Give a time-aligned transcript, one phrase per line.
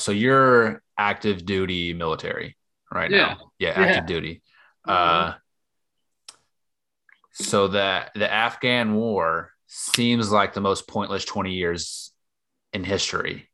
[0.00, 2.56] so you're active duty military
[2.92, 3.18] right Yeah.
[3.18, 3.52] now.
[3.58, 3.86] Yeah, Yeah.
[3.86, 4.42] active duty.
[4.86, 5.34] Uh,
[7.32, 12.12] so that the Afghan war seems like the most pointless 20 years
[12.72, 13.48] in history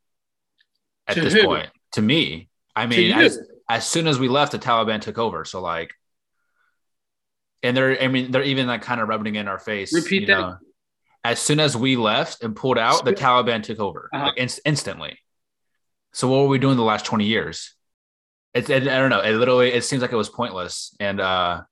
[1.07, 1.45] at To this who?
[1.45, 1.71] point.
[1.93, 3.39] To me, I mean, as,
[3.69, 5.45] as soon as we left, the Taliban took over.
[5.45, 5.93] So like,
[7.63, 9.93] and they're, I mean, they're even like kind of rubbing it in our face.
[9.95, 10.39] Repeat that.
[10.41, 10.57] know.
[11.25, 14.27] As soon as we left and pulled out, the Taliban took over Uh-huh.
[14.27, 15.19] like inst- instantly.
[16.17, 17.75] So what were we doing the last 20 years?
[18.55, 19.21] It's, it, I don't know.
[19.21, 20.97] It literally, it seems like it was pointless.
[20.99, 21.65] And, uh,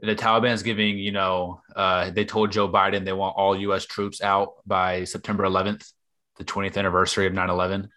[0.00, 3.86] the Taliban's giving, you know, uh, they told Joe Biden they want all U.S.
[3.86, 5.88] troops out by September 11th,
[6.36, 7.88] the 20th anniversary of 9 11.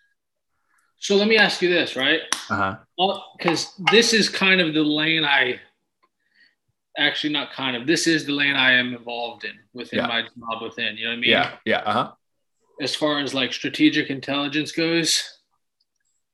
[1.00, 2.22] So let me ask you this, right?
[2.52, 3.18] Uh huh.
[3.36, 5.60] Because this is kind of the lane I
[7.00, 10.08] actually not kind of this is the lane I am involved in within Yeah.
[10.08, 10.98] my job within.
[10.98, 11.30] You know what I mean?
[11.32, 11.52] Yeah.
[11.66, 11.78] Yeah.
[11.80, 12.12] Uh huh.
[12.82, 15.38] As far as like strategic intelligence goes.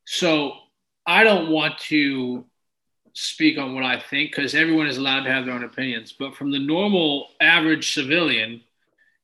[0.05, 0.53] So
[1.05, 2.45] I don't want to
[3.13, 6.13] speak on what I think because everyone is allowed to have their own opinions.
[6.17, 8.61] But from the normal average civilian,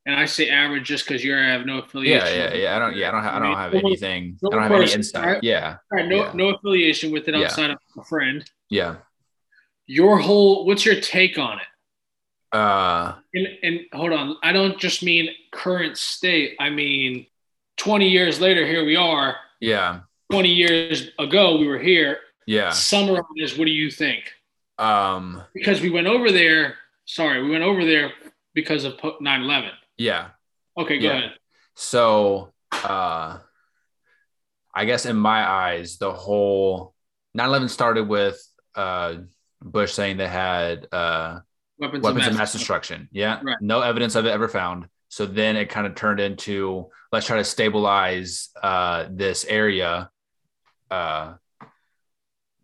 [0.05, 2.25] and I say average just because you have no affiliation.
[2.27, 2.53] Yeah.
[2.53, 2.53] Yeah.
[2.55, 2.75] yeah.
[2.75, 3.07] I don't, yeah.
[3.09, 4.39] I don't, ha- I don't have anything.
[4.43, 5.25] I don't have any insight.
[5.25, 5.43] right?
[5.43, 5.77] Yeah.
[5.91, 6.31] Right, no, Yeah.
[6.33, 7.45] no affiliation with it Yeah.
[7.45, 8.43] outside of a friend.
[8.69, 8.95] Yeah.
[9.85, 11.65] Your whole, what's your take on it?
[12.51, 16.55] Uh, And, and hold on, I don't just mean current state.
[16.59, 17.25] I mean,
[17.77, 19.35] 20 years later, here we are.
[19.59, 20.01] yeah.
[20.31, 22.17] 20 years ago, we were here.
[22.47, 22.69] Yeah.
[22.69, 24.31] Summarize, what do you think?
[24.77, 28.13] Um, Because we went over there, sorry, we went over there
[28.53, 29.71] because of 9 11.
[29.97, 30.29] yeah.
[30.77, 31.17] Okay, go Yeah.
[31.17, 31.33] ahead.
[31.75, 33.39] So, uh,
[34.73, 36.95] I guess in my eyes, the whole
[37.33, 38.41] 9 11 started with
[38.75, 39.15] uh,
[39.61, 41.41] Bush saying they had uh,
[41.81, 43.09] Weapons, weapons of mass, mass destruction.
[43.11, 43.39] Yeah.
[43.41, 43.57] Right.
[43.59, 44.85] No evidence of it ever found.
[45.09, 50.11] So then it kind of turned into let's try to stabilize uh, this area
[50.91, 51.33] uh,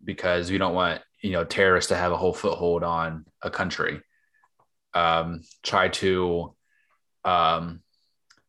[0.04, 4.00] because we don't want you know terrorists to have a whole foothold on a country.
[4.94, 6.54] Um, try to
[7.24, 7.82] um,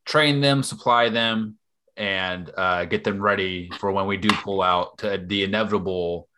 [0.06, 1.58] train them, supply them,
[1.98, 5.00] and uh, get them ready for when we do pull out.
[5.00, 6.30] To the inevitable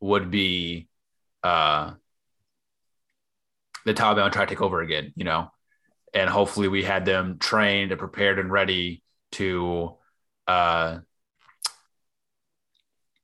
[0.00, 0.88] would be
[1.44, 1.92] uh,
[3.86, 5.50] the Taliban try to take over again, you know,
[6.12, 9.02] and hopefully we had them trained and prepared and ready
[9.32, 9.94] to
[10.46, 10.98] uh,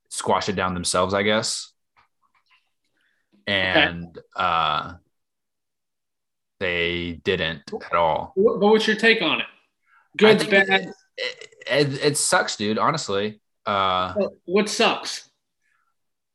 [0.09, 1.73] squash it down themselves, I guess.
[3.47, 4.95] And uh,
[6.61, 8.33] they didn't at all.
[8.37, 9.47] What- But what's your take on it?
[10.17, 10.93] Good, bad.
[11.17, 12.79] It, it, it sucks, dude.
[12.79, 15.29] Honestly, uh, What sucks?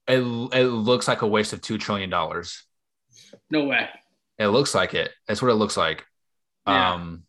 [0.08, 2.64] it it looks like a waste of two trillion dollars.
[3.52, 3.88] No way.
[4.40, 5.12] It looks like it.
[5.28, 6.06] That's what it looks like.
[6.68, 6.94] Yeah.
[6.94, 7.24] Um,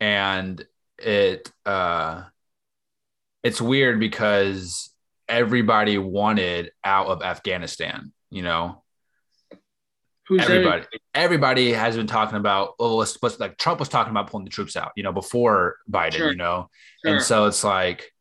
[0.00, 0.64] and
[0.98, 2.24] it uh,
[3.42, 4.90] it's weird because
[5.28, 8.12] everybody wanted out of Afghanistan.
[8.30, 8.82] You know,
[10.28, 14.30] Who's everybody everybody has been talking about oh let's, let's like Trump was talking about
[14.30, 14.92] pulling the troops out.
[14.94, 16.12] You know, before Biden.
[16.12, 16.30] Sure.
[16.30, 16.70] You know,
[17.04, 17.14] Sure.
[17.14, 18.12] and so it's like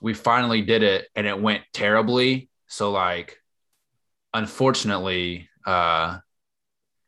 [0.00, 2.48] we finally did it, and it went terribly.
[2.68, 3.38] So like,
[4.32, 6.18] unfortunately, uh,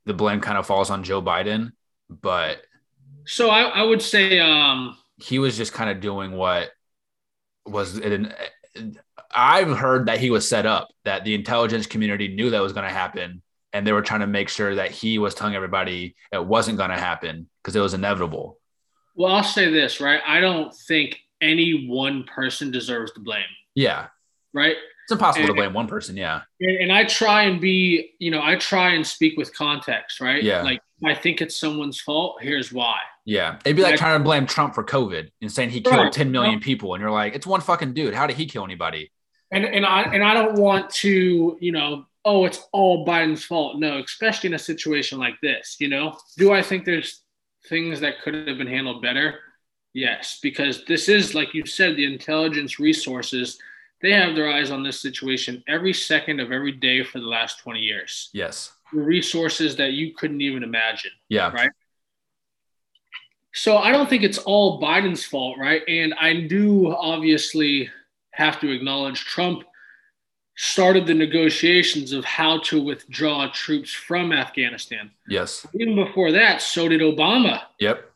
[0.06, 1.72] the blame kind of falls on Joe Biden,
[2.09, 2.62] but
[3.26, 6.70] So I, I would say, um, he was just kind of doing what
[7.66, 8.32] was it.
[9.34, 12.87] I've heard that he was set up, that the intelligence community knew that was going
[12.87, 16.44] to happen, and they were trying to make sure that he was telling everybody it
[16.44, 18.59] wasn't going to happen because it was inevitable.
[19.16, 20.20] well, I'll say this, right?
[20.26, 23.44] I don't think any one person deserves the blame,
[23.75, 24.06] Yeah,
[24.53, 24.76] right?
[25.04, 26.16] It's impossible to blame one person.
[26.16, 30.20] Yeah, And, and I try and be, you know, I try and speak with context,
[30.20, 30.42] right?
[30.42, 30.62] Yeah.
[30.62, 32.38] Like, I think it's someone's fault.
[32.41, 32.98] Here's why.
[33.26, 33.59] yeah.
[33.64, 33.97] It'd be like Yeah.
[33.97, 36.12] trying to blame Trump for COVID and saying he killed Right.
[36.12, 38.14] 10 million people, and you're like, it's one fucking dude.
[38.14, 39.10] How did he kill anybody?
[39.53, 43.78] And and I and I don't want to, you know, oh, it's all Biden's fault.
[43.78, 46.16] No, especially in a situation like this, you know.
[46.38, 47.20] Do I think there's
[47.69, 49.38] things that could have been handled better?
[49.93, 53.59] Yes, because this is like you said, the intelligence resources,
[54.05, 57.59] they have their eyes on this situation every second of every day for the last
[57.61, 58.29] 20 years.
[58.35, 58.73] Yes.
[58.93, 61.11] The resources that you couldn't even imagine.
[61.31, 61.51] Yeah.
[61.51, 61.71] Right.
[63.55, 65.83] So I don't think it's all Biden's fault, right?
[65.89, 67.89] And I do obviously
[68.33, 69.65] have to acknowledge Trump
[70.56, 75.11] started the negotiations of how to withdraw troops from Afghanistan.
[75.27, 75.67] Yes.
[75.81, 77.62] Even before that, so did Obama.
[77.81, 78.11] Yep.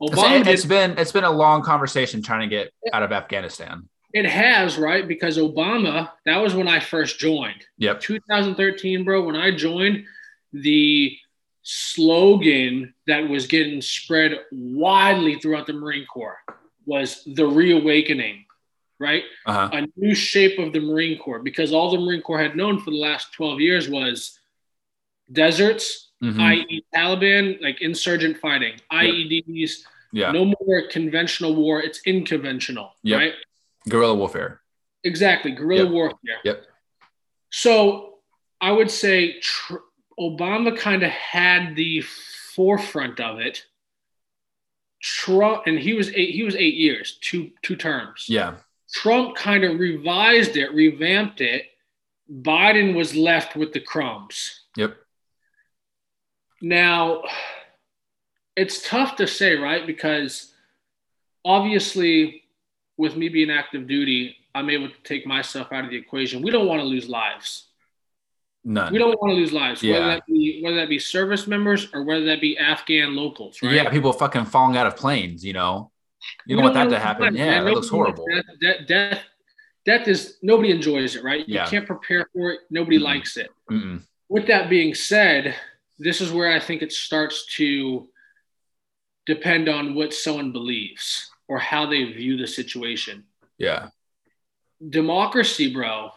[0.00, 3.88] Obama It's, it's been it's been a long conversation trying to get out of Afghanistan.
[4.16, 5.06] It has, right?
[5.06, 7.64] Because Obama, that was when I first joined.
[7.78, 8.00] Yep.
[8.00, 10.04] 2013, bro, when I joined,
[10.52, 11.16] the
[11.62, 16.38] slogan that was getting spread widely throughout the Marine Corps
[16.84, 18.42] was the reawakening.
[18.98, 19.24] right?
[19.44, 19.68] Uh-huh.
[19.74, 22.90] A new shape of the Marine Corps because all the Marine Corps had known for
[22.90, 24.38] the last 12 years was
[25.30, 26.40] deserts, Mhm.
[26.40, 30.32] i.e., Taliban, like insurgent fighting, IEDs, Yeah.
[30.32, 33.18] no more conventional war, it's unconventional, Yep.
[33.20, 33.34] right?
[33.88, 34.60] Guerrilla warfare.
[35.04, 35.92] Exactly, guerrilla Yep.
[35.92, 36.38] warfare.
[36.44, 36.66] Yep.
[37.50, 38.18] So
[38.60, 39.76] I would say tr-
[40.18, 43.66] Obama kind of had the forefront of it.
[45.02, 46.34] Trump, and he was eight.
[46.34, 48.26] He was eight years, two two terms.
[48.28, 48.56] Yeah.
[48.92, 51.66] Trump kind of revised it, revamped it.
[52.32, 54.64] Biden was left with the crumbs.
[54.76, 54.96] Yep.
[56.62, 57.22] Now,
[58.56, 59.86] it's tough to say, right?
[59.86, 60.52] Because
[61.44, 62.44] obviously,
[62.96, 66.42] with me being active duty, I'm able to take myself out of the equation.
[66.42, 67.64] We don't want to lose lives.
[68.64, 68.92] None.
[68.92, 70.06] We don't want to lose lives, whether Yeah.
[70.14, 73.72] that be whether that be service members or whether that be Afghan locals, right?
[73.74, 75.92] Yeah, people fucking falling out of planes, you know.
[76.46, 77.24] You We don't want that to happen.
[77.26, 78.24] lives, Yeah, that looks horrible.
[78.34, 79.22] Death, death, death,
[79.84, 81.46] death is nobody enjoys it, right?
[81.48, 81.66] You Yeah.
[81.66, 82.60] can't prepare for it.
[82.70, 83.02] Nobody Mhm.
[83.02, 83.50] likes it.
[83.70, 84.02] Mm-mm.
[84.28, 85.54] with that being said,
[86.00, 88.08] this is where I think it starts to
[89.26, 93.24] depend on what someone believes or how they view the situation.
[93.58, 93.88] Yeah.
[94.90, 96.10] Democracy, bro,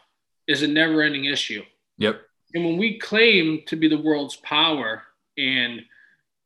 [0.48, 1.64] is a never ending issue.
[1.98, 2.22] Yep.
[2.54, 5.04] And when we claim to be the world's power
[5.38, 5.82] and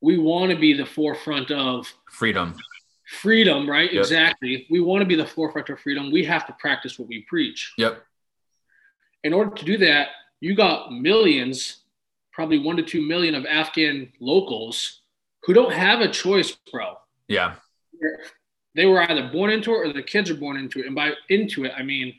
[0.02, 2.56] we want to be the forefront of Freedom.
[3.22, 3.92] freedom, right?
[3.92, 4.02] Yep.
[4.02, 4.68] Exactly.
[4.70, 6.12] We want to be the forefront of freedom.
[6.12, 7.74] We have to practice what we preach.
[7.78, 8.04] Yep.
[9.24, 10.10] in order to do that,
[10.42, 11.84] you got millions,
[12.34, 15.02] probably one to two million of Afghan locals
[15.44, 16.96] who don't have a choice, bro.
[17.30, 17.56] Yeah.
[18.76, 20.88] They were either born into it or the kids are born into it.
[20.88, 22.16] And by into it, I mean,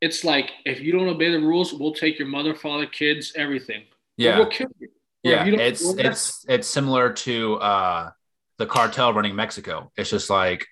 [0.00, 3.82] it's like if you don't obey the rules, we'll take your mother, father, kids, everything.
[4.16, 4.38] Yeah.
[4.38, 4.88] we'll kill you.
[5.22, 5.44] Yeah.
[5.46, 8.10] It's well, that's- it's it's similar to uh
[8.58, 9.90] the cartel running Mexico.
[9.96, 10.66] It's just like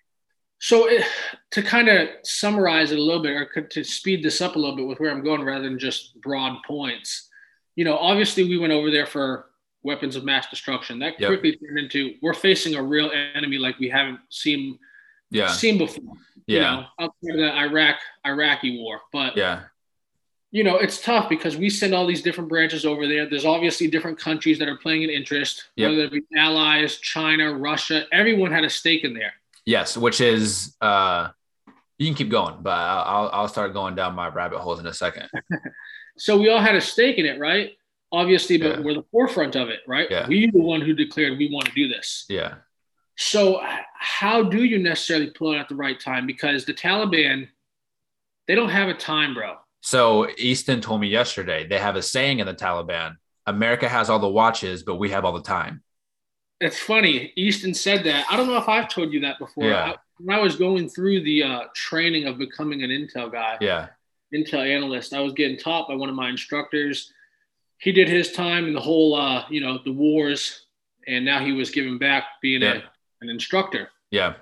[0.59, 1.05] So it,
[1.53, 4.59] to kind of summarize it a little bit, or could- to speed this up a
[4.59, 7.29] little bit with where I'm going, rather than just broad points,
[7.75, 9.47] you know, obviously we went over there for
[9.87, 10.99] weapons of mass destruction.
[10.99, 11.29] That Yep.
[11.29, 14.79] quickly turned into we're facing a real enemy like we haven't seen
[15.31, 15.49] yeah.
[15.49, 16.05] seen before.
[16.47, 16.62] You Yeah.
[16.71, 17.97] know, outside of the Iraq
[18.27, 19.62] Iraqi war, but Yeah.
[20.53, 23.27] you know, it's tough because we send all these different branches over there.
[23.29, 25.91] There's obviously different countries that are playing an interest, Yep.
[25.91, 28.06] whether it be allies, China, Russia.
[28.12, 29.35] Everyone had a stake in there.
[29.65, 31.31] Yes, which is uh
[31.99, 34.94] you can keep going, but I'll I'll start going down my rabbit holes in a
[34.94, 35.29] second.
[36.19, 37.77] So we all had a stake in it, right?
[38.12, 38.81] Obviously, but Yeah.
[38.81, 40.08] we're the forefront of it, right?
[40.11, 40.26] Yeah.
[40.29, 42.25] We the one who declared we want to do this.
[42.29, 42.56] Yeah.
[43.17, 43.61] So
[43.99, 46.26] how do you necessarily pull it at the right time?
[46.26, 47.49] Because the Taliban,
[48.47, 49.56] they don't have a time, bro.
[49.81, 53.17] So Easton told me yesterday they have a saying in the Taliban,
[53.47, 55.82] America has all the watches, but we have all the time.
[56.61, 57.32] It's funny.
[57.37, 58.26] Easton said that.
[58.31, 59.64] I don't know if I've told you that before.
[59.69, 59.93] Yeah.
[59.93, 63.88] I, when I was going through the uh, training of becoming an Intel guy, Yeah.
[64.35, 67.12] Intel analyst, I was getting taught by one of my instructors.
[67.78, 70.67] He did his time in the whole, uh, you know, the wars,
[71.06, 72.75] and now he was giving back being Yeah.
[72.75, 72.82] a,
[73.20, 73.90] an instructor.
[74.11, 74.34] Yeah.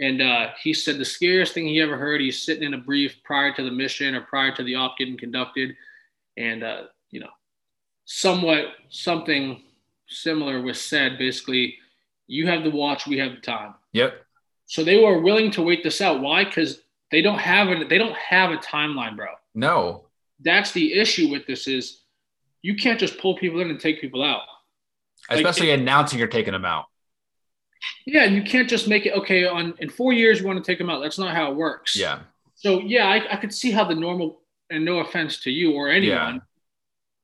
[0.00, 2.20] And uh, he said the scariest thing he ever heard.
[2.20, 5.16] He's sitting in a brief prior to the mission or prior to the op getting
[5.16, 5.76] conducted,
[6.36, 7.30] and uh, you know,
[8.04, 9.62] somewhat something
[10.08, 11.18] similar was said.
[11.18, 11.76] Basically,
[12.26, 13.74] you have the watch, we have the time.
[13.92, 14.24] Yep.
[14.66, 16.20] So they were willing to wait this out.
[16.20, 16.44] Why?
[16.44, 16.80] Because
[17.10, 19.28] they don't have a they don't have a timeline, bro.
[19.54, 20.06] No.
[20.40, 22.00] That's the issue with this is
[22.62, 24.42] you can't just pull people in and take people out.
[25.30, 26.86] Like, Especially announcing you're taking them out.
[28.06, 29.46] Yeah, and you can't just make it okay.
[29.46, 31.00] On in four years, you want to take them out.
[31.00, 31.96] That's not how it works.
[31.96, 32.20] Yeah.
[32.54, 34.40] So yeah, I, I could see how the normal,
[34.70, 36.40] and no offense to you or anyone, Yeah.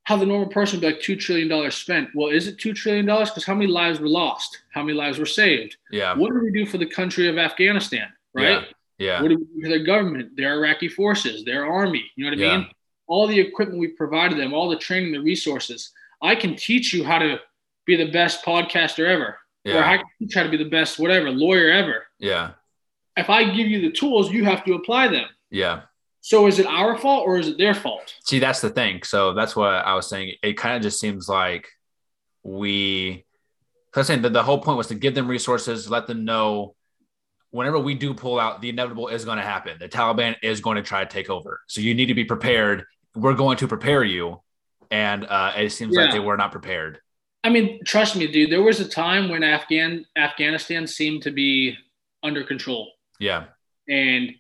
[0.04, 2.10] how the normal person would be like two trillion dollars spent.
[2.14, 3.30] Well, is it two trillion dollars?
[3.30, 4.58] Because how many lives were lost?
[4.72, 5.76] How many lives were saved?
[5.92, 6.14] Yeah.
[6.14, 8.08] What do we do for the country of Afghanistan?
[8.34, 8.64] Right?
[8.98, 9.22] Yeah.
[9.22, 12.04] What do we do for their government, their Iraqi forces, their army?
[12.16, 12.56] You know what I Yeah.
[12.58, 12.66] mean?
[13.08, 15.92] All the equipment we provided them, all the training, the resources.
[16.22, 17.40] I can teach you how to
[17.86, 20.98] be the best podcaster ever, or I can teach you how to be the best
[20.98, 22.06] whatever lawyer ever.
[22.18, 22.52] Yeah.
[23.16, 25.26] If I give you the tools, you have to apply them.
[25.50, 25.82] Yeah.
[26.20, 28.14] So is it our fault or is it their fault?
[28.24, 29.02] See, that's the thing.
[29.02, 30.34] So that's what I was saying.
[30.42, 31.68] It kind of just seems like
[32.42, 33.24] we,
[33.94, 36.74] I was saying that the whole point was to give them resources, let them know
[37.50, 39.78] whenever we do pull out, the inevitable is going to happen.
[39.78, 41.60] The Taliban is going to try to take over.
[41.66, 42.84] So you need to be prepared.
[43.20, 44.40] We're going to prepare you.
[44.90, 47.00] And uh, it seems like they were not prepared.
[47.44, 48.50] I mean, trust me, dude.
[48.50, 51.76] There was a time when Afghan Afghanistan seemed to be
[52.22, 53.44] under control, Yeah.
[53.88, 54.32] and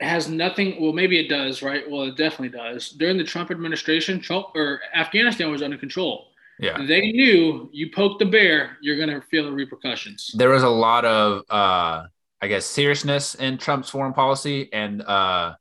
[0.00, 0.80] has nothing.
[0.80, 1.88] Well, maybe it does, right?
[1.88, 2.90] Well, it definitely does.
[2.90, 6.26] During the Trump administration, Trump or Afghanistan was under control.
[6.58, 6.78] Yeah.
[6.86, 10.30] They knew you poke the bear, you're gonna feel the repercussions.
[10.34, 12.06] There was a lot of, uh, I
[12.42, 14.68] I guess, seriousness in Trump's foreign policy.
[14.72, 15.54] And uh,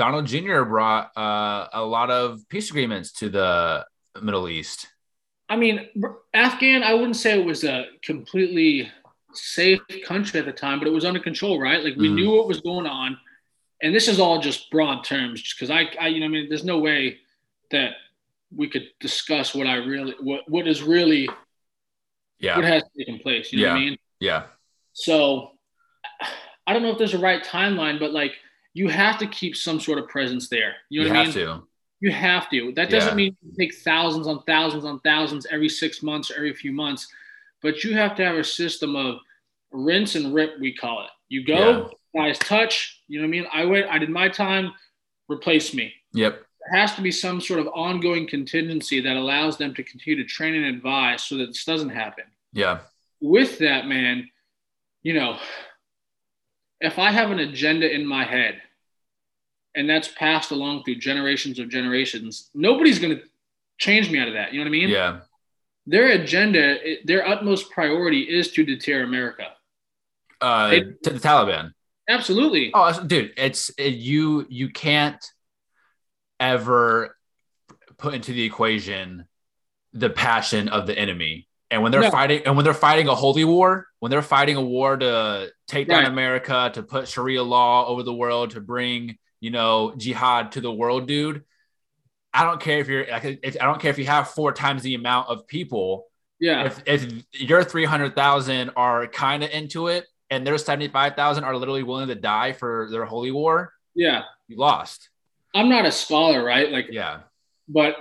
[0.00, 0.62] Donald Jr.
[0.62, 3.84] brought uh, a lot of peace agreements to the
[4.22, 4.86] Middle East.
[5.46, 5.88] I mean,
[6.32, 8.90] Afghan, I wouldn't say it was a completely
[9.34, 11.84] safe country at the time, but it was under control, right?
[11.84, 12.14] Like we mm.
[12.14, 13.18] knew what was going on.
[13.82, 16.64] And this is all just broad terms because I, I, you know, I mean, there's
[16.64, 17.18] no way
[17.70, 17.92] that
[18.56, 21.28] we could discuss what I really, what, what is really,
[22.38, 23.52] yeah, what has taken place.
[23.52, 23.72] You know yeah.
[23.74, 23.98] what I mean?
[24.18, 24.42] Yeah.
[24.94, 25.50] So
[26.66, 28.32] I don't know if there's a right timeline, but like
[28.72, 30.74] you have to keep some sort of presence there.
[30.88, 31.32] You know you what I mean?
[31.34, 31.62] To.
[32.00, 32.72] You have to.
[32.72, 33.14] That doesn't yeah.
[33.14, 37.08] mean you take thousands on thousands on thousands every six months or every few months,
[37.62, 39.16] but you have to have a system of
[39.72, 41.10] rinse and rip, we call it.
[41.28, 42.22] You go, yeah.
[42.22, 43.46] guys touch, you know what I mean?
[43.52, 44.72] I went, I did my time,
[45.28, 45.92] replace me.
[46.12, 46.42] Yep.
[46.70, 50.28] There has to be some sort of ongoing contingency that allows them to continue to
[50.28, 52.24] train and advise so that this doesn't happen.
[52.52, 52.80] Yeah.
[53.20, 54.28] With that, man,
[55.02, 55.38] you know,
[56.80, 58.60] if I have an agenda in my head
[59.74, 63.22] and that's passed along through generations of generations, nobody's going to
[63.78, 64.52] change me out of that.
[64.52, 64.88] You know what I mean?
[64.88, 65.20] Yeah.
[65.86, 69.46] Their agenda, their utmost priority is to deter America.
[70.40, 71.72] Uh, they, to the Taliban.
[72.08, 72.70] Absolutely.
[72.74, 74.46] Oh, dude, it's it, you.
[74.48, 75.24] You can't
[76.40, 77.16] ever
[77.98, 79.26] put into the equation
[79.92, 81.46] the passion of the enemy.
[81.70, 82.10] And when they're no.
[82.10, 85.88] fighting, and when they're fighting a holy war, when they're fighting a war to take
[85.88, 86.12] down right.
[86.12, 90.72] America, to put Sharia law over the world, to bring you know jihad to the
[90.72, 91.44] world, dude.
[92.32, 94.82] I don't care if you're like, if, I don't care if you have four times
[94.82, 96.06] the amount of people.
[96.38, 96.64] Yeah.
[96.64, 102.08] If, if your 300,000 are kind of into it and their 75,000 are literally willing
[102.08, 103.74] to die for their holy war.
[103.94, 104.22] Yeah.
[104.48, 105.10] You lost.
[105.54, 106.70] I'm not a scholar, right?
[106.70, 107.20] Like, yeah.
[107.68, 107.96] But,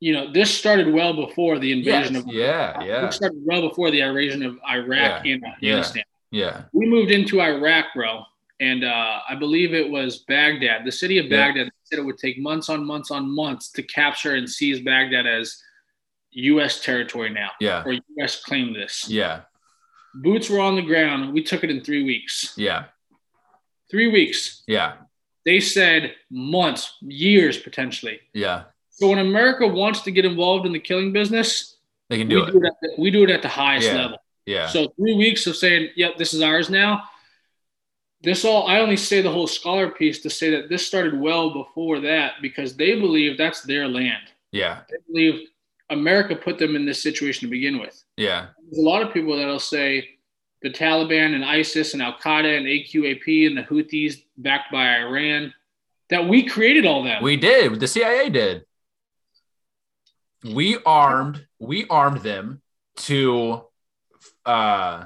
[0.00, 2.24] you know, this started well before the invasion yes.
[2.24, 2.28] of.
[2.28, 2.82] Yeah.
[2.82, 3.06] Yeah.
[3.06, 5.34] It started well before the invasion of Iraq yeah.
[5.34, 6.02] and Afghanistan.
[6.30, 6.44] Yeah.
[6.46, 6.62] yeah.
[6.72, 8.24] We moved into Iraq, bro
[8.60, 11.70] and uh, I believe it was Baghdad, the city of Baghdad.
[11.84, 15.60] Said it would take months on months on months to capture and seize Baghdad as
[16.30, 16.82] U.S.
[16.82, 17.50] territory now.
[17.60, 17.82] Yeah.
[17.84, 18.42] Or U.S.
[18.42, 19.08] claim this.
[19.08, 19.42] Yeah.
[20.14, 21.34] Boots were on the ground.
[21.34, 22.54] We took it in three weeks.
[22.56, 22.84] Yeah.
[23.90, 24.62] Three weeks.
[24.66, 24.94] Yeah.
[25.44, 28.20] They said months, years potentially.
[28.32, 28.64] Yeah.
[28.94, 31.76] So when America wants to get involved in the killing business,
[32.08, 32.52] they can do we it.
[32.52, 33.96] Do it the, we do it at the highest yeah.
[33.96, 34.18] level.
[34.46, 34.66] Yeah.
[34.68, 37.04] So three weeks of saying, "Yep, this is ours now."
[38.24, 41.52] this all i only say the whole scholar piece to say that this started well
[41.52, 45.48] before that because they believe that's their land yeah they believe
[45.90, 49.36] america put them in this situation to begin with yeah there's a lot of people
[49.36, 50.08] that'll say
[50.62, 55.52] the taliban and isis and al-qaeda and aqap and the houthis backed by iran
[56.08, 58.64] that we created all that we did the cia did
[60.52, 62.60] we armed we armed them
[62.96, 63.62] to
[64.44, 65.04] uh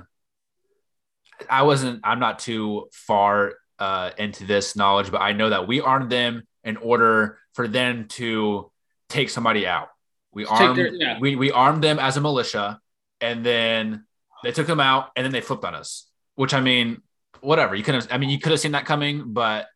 [1.48, 5.80] I wasn't, I'm not too far uh, into this knowledge, but I know that we
[5.80, 8.70] armed them in order for them to
[9.08, 9.88] take somebody out.
[10.32, 11.18] We armed, their, yeah.
[11.18, 12.80] we, we armed them as a militia
[13.20, 14.04] and then
[14.42, 17.02] they took them out and then they flipped on us, which I mean,
[17.40, 19.66] whatever you could have, I mean, you could have seen that coming, but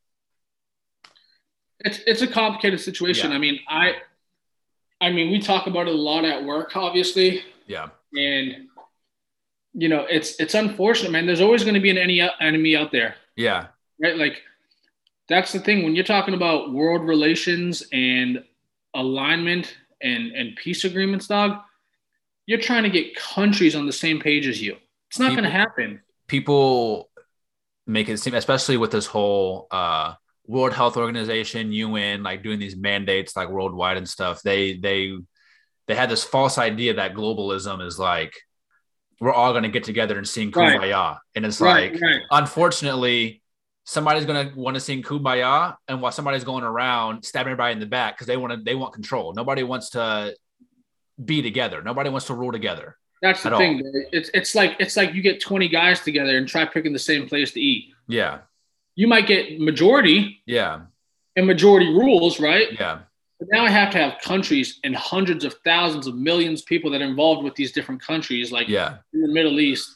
[1.81, 3.31] it's, it's a complicated situation.
[3.31, 3.37] Yeah.
[3.37, 3.95] I mean, I,
[5.03, 7.43] I mean, we talk about it a lot at work, obviously.
[7.67, 7.89] Yeah.
[8.15, 8.69] And
[9.75, 11.27] you know, it's it's unfortunate, man.
[11.27, 13.17] There's always going to be an any enemy out there.
[13.37, 13.67] Yeah.
[14.01, 14.17] Right.
[14.17, 14.43] Like
[15.29, 18.45] that's the thing when you're talking about world relations and
[18.95, 21.59] alignment and and peace agreements, dog.
[22.47, 24.77] You're trying to get countries on the same page as you.
[25.09, 26.01] It's not going to happen.
[26.27, 27.11] People
[27.87, 30.15] make it seem, especially with this whole uh,
[30.47, 34.43] World Health Organization, UN, like doing these mandates like worldwide and stuff.
[34.43, 35.17] They they
[35.87, 38.35] they had this false idea that globalism is like
[39.21, 41.17] we're all going to get together and sing kumbaya right.
[41.37, 42.23] and it's right, like right.
[42.31, 43.41] unfortunately
[43.85, 47.81] somebody's going to want to sing kumbaya and while somebody's going around stabbing everybody in
[47.81, 50.35] the back because they want to they want control nobody wants to
[51.25, 53.81] be together nobody wants to rule together that's the thing
[54.11, 57.29] it's, it's like it's like you get 20 guys together and try picking the same
[57.29, 58.39] place to eat yeah
[58.95, 60.81] you might get majority yeah
[61.37, 63.01] and majority rules right yeah
[63.43, 66.93] but now I have to have countries and hundreds of thousands of millions of people
[66.93, 68.99] that are involved with these different countries, like yeah.
[69.13, 69.93] in the Middle East,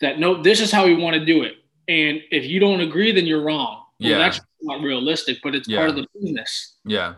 [0.00, 1.54] that no, this is how we want to do it.
[1.86, 3.84] And if you don't agree, then you're wrong.
[4.00, 4.18] Well, yeah.
[4.18, 5.78] That's not realistic, but it's yeah.
[5.78, 6.76] part of the business.
[6.84, 7.14] Yeah.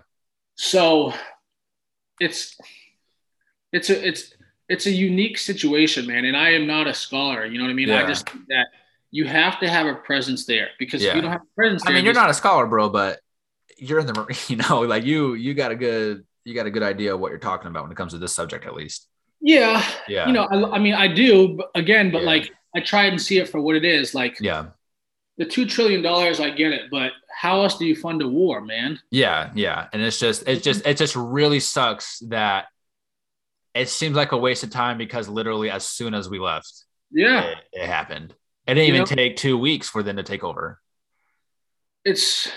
[0.57, 1.15] So
[2.21, 2.59] it's
[3.73, 4.35] it's a it's
[4.69, 6.27] it's a unique situation, man.
[6.27, 7.47] And I am not a scholar.
[7.47, 7.89] You know what I mean?
[7.89, 8.05] Yeah.
[8.05, 8.67] I just think that
[9.15, 11.11] you have to have a presence there because yeah.
[11.11, 13.21] if you don't have a presence there, I mean, you're not a scholar, bro, but
[13.79, 16.83] you're in the you know like you you got a good you got a good
[16.83, 19.09] idea of what you're talking about when it comes to this subject at least
[19.41, 22.27] yeah yeah you know i, I mean i do but again but yeah.
[22.27, 24.15] like I try and see it for what it is.
[24.15, 24.67] Like yeah,
[25.39, 28.61] the two trillion dollars, I get it, but how else do you fund a war,
[28.61, 28.99] man?
[29.11, 32.67] yeah, yeah, and it's just it's just it just really sucks that
[33.75, 37.43] it seems like a waste of time because literally as soon as we left, Yeah,
[37.43, 38.35] it, it happened.
[38.67, 39.05] It didn't even know?
[39.07, 40.81] take two weeks for them to take over.
[42.05, 42.49] it's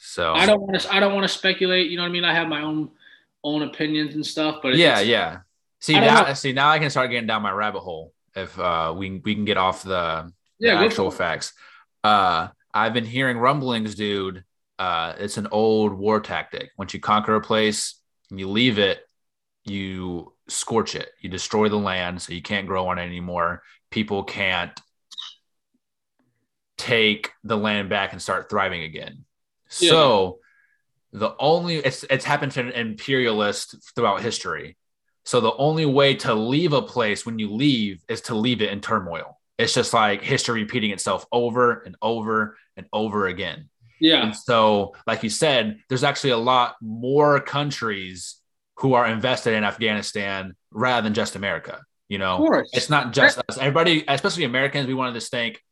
[0.00, 1.90] So I don't want to I don't want to speculate.
[1.90, 2.24] You know what I mean?
[2.24, 2.90] I have my own
[3.44, 5.38] own opinions and stuff, but yeah, it's, yeah.
[5.80, 6.34] See now, know.
[6.34, 9.44] see now I can start getting down my rabbit hole if uh, we we can
[9.44, 11.52] get off the, the yeah, go actual facts.
[12.02, 14.44] Uh, I've been hearing rumblings, dude.
[14.78, 16.70] Uh, it's an old war tactic.
[16.76, 19.00] Once you conquer a place, and you leave it,
[19.64, 23.62] you scorch it, you destroy the land, so you can't grow on it anymore.
[23.90, 24.78] People can't
[26.76, 29.24] take the land back and start thriving again.
[29.80, 29.90] Yeah.
[29.90, 30.38] So
[31.12, 34.76] the only it's it's happened to imperialists throughout history.
[35.24, 38.70] So the only way to leave a place when you leave is to leave it
[38.70, 39.40] in turmoil.
[39.58, 43.68] It's just like history repeating itself over and over and over again.
[43.98, 48.36] Yeah, And so, like you said, there's actually a lot more countries
[48.76, 51.80] who are invested in Afghanistan rather than just America.
[52.08, 52.38] You know,
[52.72, 53.58] it's not just us.
[53.58, 55.62] Everybody, especially Americans, we want to just think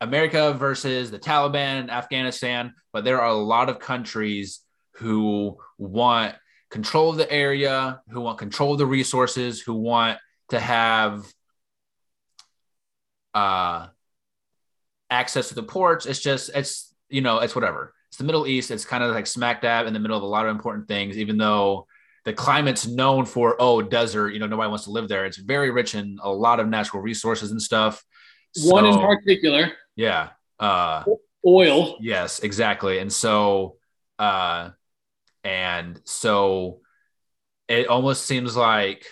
[0.00, 4.60] America versus the Taliban, Afghanistan, but there are a lot of countries
[4.94, 6.34] who want
[6.70, 11.26] control of the area, who want control of the resources, who want to have
[13.34, 13.88] uh,
[15.10, 16.06] access to the ports.
[16.06, 17.92] It's just, it's, you know, it's whatever.
[18.08, 18.70] It's the Middle East.
[18.70, 21.18] It's kind of like smack dab in the middle of a lot of important things,
[21.18, 21.86] even though
[22.24, 25.26] the climate's known for, oh, desert, you know, nobody wants to live there.
[25.26, 28.04] It's very rich in a lot of natural resources and stuff.
[28.62, 30.30] One in particular, yeah.
[30.58, 31.04] Uh,
[31.46, 31.96] oil.
[32.00, 32.98] Yes, exactly.
[32.98, 33.76] And so,
[34.18, 34.70] uh,
[35.42, 36.80] and so
[37.68, 39.06] it almost seems like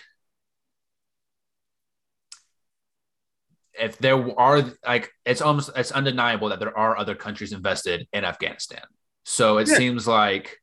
[3.78, 8.24] if there are like it's almost it's undeniable that there are other countries invested in
[8.24, 8.82] Afghanistan.
[9.24, 9.76] So it Yeah.
[9.76, 10.58] seems like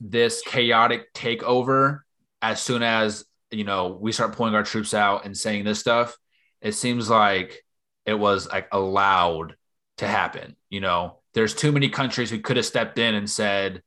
[0.00, 2.00] this chaotic takeover
[2.42, 6.16] as soon as you know we start pulling our troops out and saying this stuff,
[6.60, 7.63] it seems like
[8.06, 9.56] it was like allowed
[9.98, 10.56] to happen.
[10.70, 13.82] You know, there's too many countries who could have stepped in and said,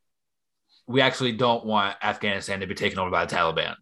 [0.88, 3.76] we actually don't want Afghanistan to be taken over by the Taliban.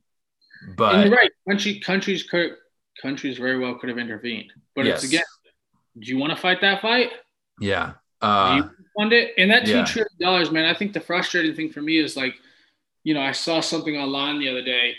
[0.61, 1.31] and But you're right.
[1.47, 2.53] Country, countries could
[3.01, 5.23] countries very well could have intervened, but yes, it's again,
[5.99, 7.11] do you want to fight that fight?
[7.59, 9.33] yeah, Do uh, you fund it?
[9.37, 9.85] And that two yeah.
[9.85, 10.65] trillion dollars, man.
[10.65, 12.35] I think the frustrating thing for me is like,
[13.03, 14.95] you know, I saw something online the other day,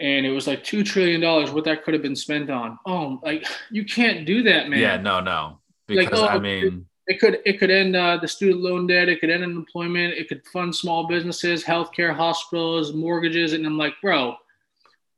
[0.00, 1.50] and it was like two trillion dollars.
[1.50, 2.78] What that could have been spent on?
[2.86, 4.78] Oh, like you can't do that, man.
[4.80, 8.28] yeah, no, no, Like, because oh, I mean, It could it could end uh, the
[8.28, 9.08] student loan debt.
[9.08, 10.14] It could end unemployment.
[10.14, 13.52] It could fund small businesses, healthcare, hospitals, mortgages.
[13.52, 14.36] And I'm like, bro,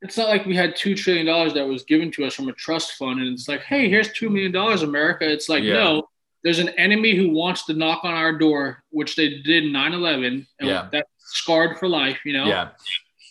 [0.02, 2.52] it's not like we had two trillion dollars that was given to us from a
[2.52, 5.26] trust fund, and it's like, hey, here's two million dollars, America.
[5.30, 5.74] It's like, Yeah.
[5.74, 6.08] no,
[6.44, 10.68] there's an enemy who wants to knock on our door, which they did 9/11, and
[10.68, 10.88] Yeah.
[10.92, 12.46] that's scarred for life, you know.
[12.46, 12.68] yeah,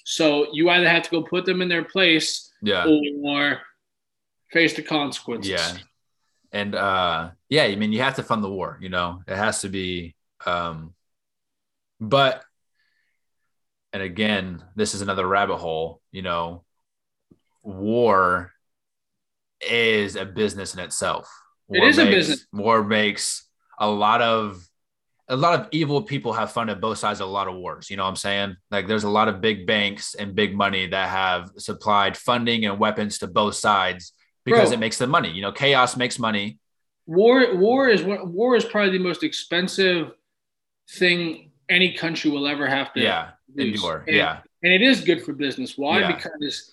[0.05, 2.85] So you either have to go put them in their place yeah,
[3.23, 3.59] or
[4.51, 5.51] face the consequences.
[5.51, 5.77] yeah,
[6.51, 8.77] and uh, yeah, I mean, you have to fund the war.
[8.81, 10.15] You know, it has to be.
[10.45, 10.93] Um,
[11.99, 12.43] but,
[13.93, 16.01] and again, this is another rabbit hole.
[16.11, 16.63] You know,
[17.63, 18.51] war
[19.59, 21.27] is a business in itself.
[21.67, 22.45] It War is a business.
[22.53, 23.47] War makes
[23.79, 24.64] a lot of
[25.27, 27.89] a lot of evil people have funded both sides of a lot of wars.
[27.89, 28.57] You know what I'm saying?
[28.69, 32.77] Like there's a lot of big banks and big money that have supplied funding and
[32.79, 34.73] weapons to both sides because Bro.
[34.73, 35.31] it makes them money.
[35.31, 36.59] You know, chaos makes money.
[37.07, 40.11] War war is one- war is probably the most expensive
[40.91, 43.31] thing any country will ever have to Yeah.
[43.55, 43.81] produce.
[43.81, 44.03] Endure.
[44.07, 44.41] And, Yeah.
[44.63, 45.77] and it is good for business.
[45.77, 45.99] Why?
[46.01, 46.11] Yeah.
[46.15, 46.71] Because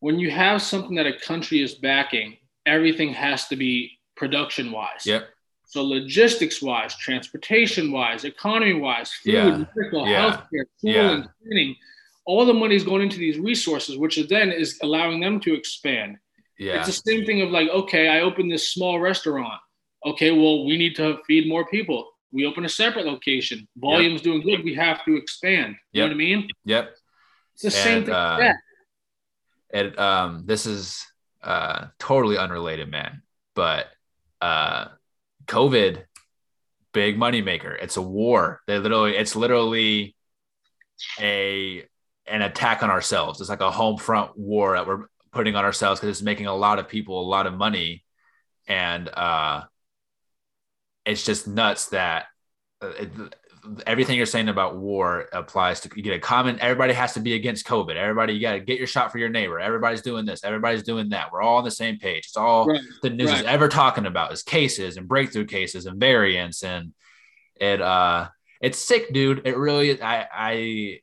[0.00, 5.06] when you have something that a country is backing, everything has to be production wise.
[5.06, 5.28] Yep.
[5.68, 9.64] So logistics wise, transportation wise, economy wise, food, Yeah.
[9.76, 10.30] medical, Yeah.
[10.30, 11.10] healthcare, school, Yeah.
[11.14, 11.76] and training,
[12.24, 16.18] all the money is going into these resources, which then is allowing them to expand.
[16.58, 16.76] Yeah.
[16.78, 19.60] It's the same thing of like, okay, I open this small restaurant.
[20.04, 22.12] Okay, well, we need to feed more people.
[22.30, 23.66] We open a separate location.
[23.76, 24.62] Volume's doing good.
[24.64, 25.76] We have to expand.
[25.92, 26.04] You Yep.
[26.04, 26.48] know what I mean?
[26.64, 26.96] Yep.
[27.54, 28.14] It's the same thing.
[28.14, 28.52] uh.
[29.72, 31.04] And um, this is
[31.42, 33.22] uh totally unrelated, man.
[33.54, 33.88] But
[34.40, 34.88] uh
[35.46, 36.04] COVID,
[36.92, 37.74] big money maker.
[37.74, 38.60] It's a war.
[38.66, 40.16] They literally, it's literally
[41.20, 41.84] a
[42.26, 43.40] an attack on ourselves.
[43.40, 46.54] It's like a home front war that we're putting on ourselves because it's making a
[46.54, 48.04] lot of people a lot of money.
[48.66, 49.64] And uh
[51.04, 52.26] it's just nuts that
[52.82, 53.10] uh, it,
[53.86, 57.34] everything you're saying about war applies to you get a common everybody has to be
[57.34, 57.96] against covid.
[57.96, 59.60] Everybody you got to get your shot for your neighbor.
[59.60, 60.44] Everybody's doing this.
[60.44, 61.32] Everybody's doing that.
[61.32, 62.26] We're all on the same page.
[62.26, 66.00] It's all Right, the news is ever talking about is cases and breakthrough cases and
[66.00, 66.62] variants.
[66.62, 66.92] And
[67.56, 68.28] it uh
[68.60, 69.42] it's sick dude.
[69.46, 71.00] It really i i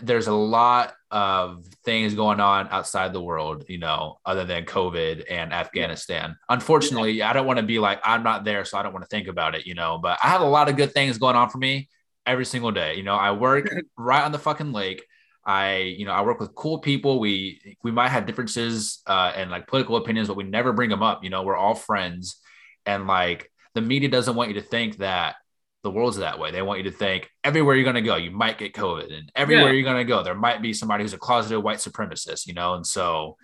[0.00, 5.24] there's a lot of things going on outside the world you know other than covid
[5.28, 6.36] and afghanistan.
[6.48, 9.08] Unfortunately i don't want to be like i'm not there so i don't want to
[9.08, 11.50] think about it you know but i have a lot of good things going on
[11.50, 11.90] for me
[12.26, 15.04] every single day you know i work right on the fucking lake
[15.44, 17.18] I, you know, I work with cool people.
[17.18, 21.02] We we might have differences uh, and like political opinions, but we never bring them
[21.02, 21.24] up.
[21.24, 22.36] You know, we're all friends,
[22.86, 25.34] and like the media doesn't want you to think that
[25.82, 26.52] the world's that way.
[26.52, 29.32] They want you to think everywhere you're going to go, you might get COVID, and
[29.34, 29.72] everywhere Yeah.
[29.72, 32.46] you're going to go, there might be somebody who's a closeted white supremacist.
[32.46, 33.36] You know, and so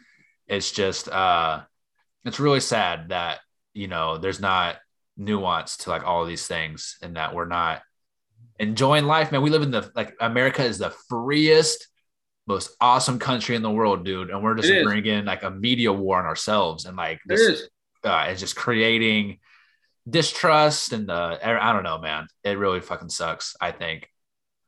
[0.46, 1.62] it's just uh,
[2.24, 3.40] it's really sad that
[3.74, 4.76] you know there's not
[5.16, 7.82] nuance to like all of these things, and that we're not
[8.58, 9.42] enjoying life, man.
[9.42, 11.88] We live in the like America is the freest,
[12.46, 14.30] most awesome country in the world, dude.
[14.30, 17.68] And we're just It bringing like a media war on ourselves and like this is.
[18.04, 19.38] uh, it's just creating
[20.08, 22.26] distrust and uh, I don't know, man.
[22.44, 23.54] It really fucking sucks.
[23.60, 24.08] I think.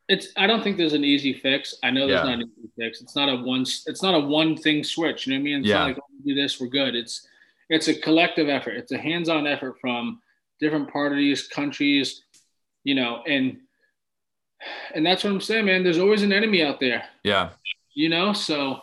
[0.09, 0.29] It's.
[0.37, 1.75] I don't think there's an easy fix.
[1.83, 2.31] I know there's Yeah.
[2.31, 3.01] not an easy fix.
[3.01, 3.63] It's not a one.
[3.63, 5.27] It's not a one thing switch.
[5.27, 5.59] You know what I mean?
[5.61, 5.79] It's Yeah.
[5.79, 6.95] not like oh, we do this, we're good.
[6.95, 7.27] It's
[7.69, 8.73] it's a collective effort.
[8.73, 10.21] It's a hands-on effort from
[10.59, 12.23] different parties, countries,
[12.83, 13.59] you know, and
[14.95, 15.83] and that's what I'm saying, man.
[15.85, 17.51] There's always an enemy out there, Yeah,
[17.95, 18.33] you know.
[18.33, 18.81] So,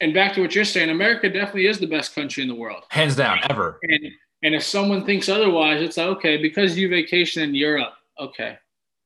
[0.00, 2.84] and back to what you're saying, America definitely is the best country in the world.
[2.90, 3.78] hands down, ever.
[3.82, 4.06] And
[4.42, 8.58] and if someone thinks otherwise, it's like, okay, because you vacation in Europe, okay,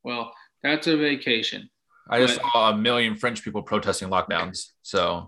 [0.05, 1.69] well, that's a vacation.
[2.09, 4.71] I just But- saw a million French people protesting lockdowns.
[4.83, 5.27] So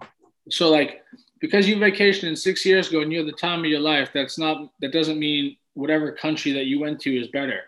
[0.50, 1.02] So like
[1.40, 4.70] because you vacationed six years ago and you're the time of your life, that's not
[4.80, 7.60] that doesn't mean whatever country that you went to is better.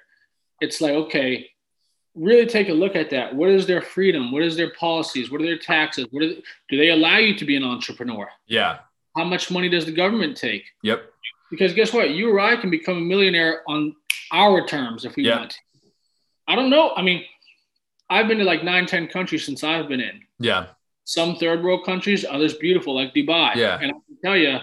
[0.60, 1.50] It's like, okay,
[2.18, 3.34] really take a look at that.
[3.34, 4.32] What is their freedom?
[4.32, 5.30] What is their policies?
[5.30, 6.06] What are their taxes?
[6.10, 6.32] What are,
[6.68, 8.28] do they allow you to be an entrepreneur?
[8.46, 8.78] yeah,
[9.16, 10.64] How much money does the government take?
[10.82, 11.10] yep,
[11.50, 12.10] Because guess what?
[12.10, 13.94] You or I can become a millionaire on
[14.32, 15.38] our terms if we Yeah.
[15.38, 15.58] want.
[16.46, 16.92] I don't know.
[16.96, 17.24] I mean,
[18.10, 20.68] I've been to like nine, ten countries since I've been in yeah,
[21.04, 23.54] some third world countries, others beautiful like Dubai.
[23.54, 23.78] Yeah.
[23.80, 24.58] And I can tell you,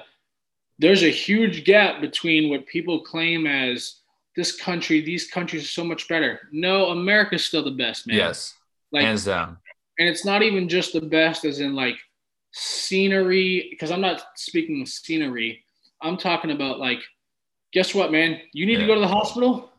[0.79, 3.95] there's a huge gap between what people claim as
[4.35, 6.41] this country, these countries are so much better.
[6.51, 8.17] No, America's still the best, man.
[8.17, 8.53] yes,
[8.91, 9.57] Like, hands down.
[9.99, 11.95] and it's not even just the best as in like
[12.51, 15.63] scenery, because I'm not speaking of scenery.
[16.01, 16.99] I'm talking about like,
[17.73, 18.39] guess what, man?
[18.53, 18.79] You need Yeah.
[18.81, 19.71] to go to the hospital.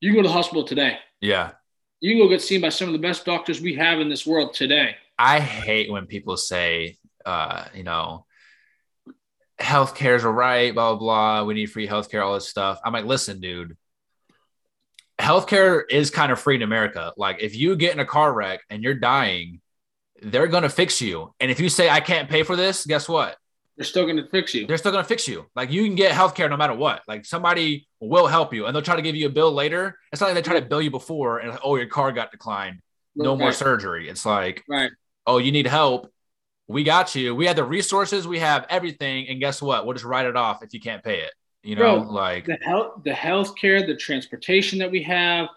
[0.00, 0.98] You can go to the hospital today.
[1.20, 1.52] Yeah,
[2.00, 4.26] You can go get seen by some of the best doctors we have in this
[4.26, 4.96] world today.
[5.18, 8.24] I hate when people say, uh, you know,
[9.60, 11.44] healthcare is right, blah, blah, blah.
[11.44, 12.80] We need free healthcare, all this stuff.
[12.84, 13.76] I'm like, listen, dude,
[15.30, 17.12] healthcare is kind of free in America.
[17.16, 19.60] Like, if you get in a car wreck and you're dying,
[20.22, 21.32] they're going to fix you.
[21.40, 23.36] And if you say, I can't pay for this, guess what?
[23.76, 24.66] They're still going to fix you.
[24.66, 25.46] They're still going to fix you.
[25.54, 27.02] Like, you can get healthcare no matter what.
[27.08, 29.96] Like, somebody will help you and they'll try to give you a bill later.
[30.12, 32.80] It's not like they try to bill you before and, oh, your car got declined.
[33.16, 34.08] No more surgery.
[34.08, 34.90] It's like, Right.
[35.26, 36.10] oh, you need help.
[36.68, 37.34] We got you.
[37.34, 38.26] We have the resources.
[38.28, 39.28] We have everything.
[39.28, 39.84] And guess what?
[39.84, 41.32] We'll just write it off if you can't pay it.
[41.62, 45.48] You know, Bro, like, the health the healthcare, the transportation that we have,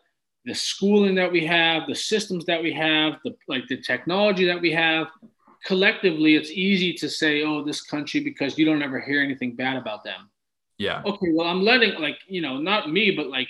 [0.46, 4.62] the schooling that we have, the systems that we have, the like the technology that
[4.62, 5.08] we have.
[5.66, 9.78] Collectively, it's easy to say, "Oh, this country," because you don't ever hear anything bad
[9.78, 10.30] about them.
[10.78, 13.48] yeah, Okay, well, I'm letting like you know, not me, but like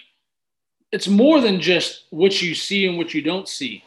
[0.92, 3.84] it's more than just what you see and what you don't see.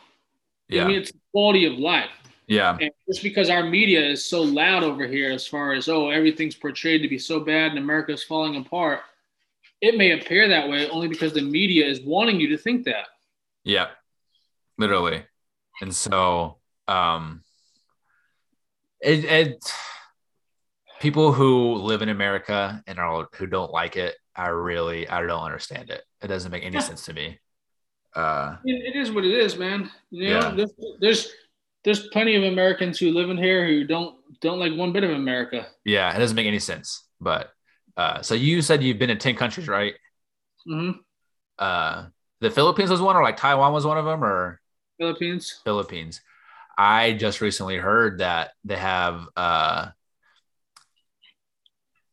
[0.72, 2.11] I yeah, mean, it's the quality of life.
[2.46, 6.11] Yeah, And just because our media is so loud over here, as far as oh
[6.11, 9.00] everything's portrayed to be so bad and America's falling apart,
[9.80, 13.06] it may appear that way only because the media is wanting you to think that.
[13.64, 13.88] yeah,
[14.78, 15.24] literally.
[15.82, 17.42] And so, um,
[19.00, 19.72] it, it,
[21.00, 25.42] people who live in America and are who don't like it, I really, I don't
[25.42, 26.02] understand it.
[26.22, 27.38] It doesn't make any sense to me.
[28.14, 29.90] Uh, It, it is what it is, man.
[30.11, 30.50] You know, Yeah.
[30.54, 31.32] there's, there's
[31.87, 35.11] there's plenty of Americans who live in here who don't don't like one bit of
[35.11, 35.68] America.
[35.85, 37.05] yeah, it doesn't make any sense.
[37.18, 37.51] But,
[37.96, 39.94] uh, so you said you've been in 10 countries, right?
[40.66, 40.90] hmm
[41.59, 42.07] uh
[42.40, 44.61] the Philippines was one or like Taiwan was one of them or
[44.99, 45.61] Philippines.
[45.64, 46.20] Philippines.
[46.77, 49.88] I just recently heard that they have uh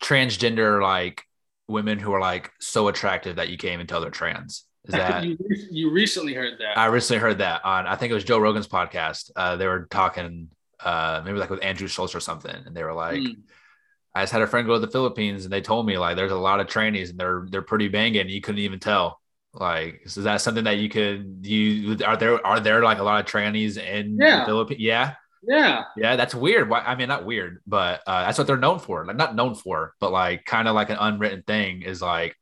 [0.01, 1.23] transgender like
[1.67, 4.65] women who are like so attractive that you can't even tell they're trans.
[4.85, 5.37] Is that you,
[5.71, 6.77] you recently heard that.
[6.77, 9.31] I recently heard that on I think it was Joe Rogan's podcast.
[9.35, 12.93] Uh they were talking uh maybe like with Andrew Schulz or something and they were
[12.93, 13.37] like Mm.
[14.15, 16.31] I just had a friend go to the Philippines and they told me like there's
[16.31, 18.29] a lot of trannies and they're they're pretty banging.
[18.29, 19.19] You couldn't even tell.
[19.55, 23.19] Like, is that something that you could you are there are there like a lot
[23.19, 24.39] of trannies in Yeah.
[24.41, 24.81] the Philippines?
[24.81, 25.13] Yeah,
[25.47, 25.83] Yeah.
[25.97, 26.69] yeah, that's weird.
[26.69, 26.79] Why?
[26.81, 29.05] I mean, not weird, but uh, that's what they're known for.
[29.05, 32.35] Like, not known for, but like kind of like an unwritten thing is like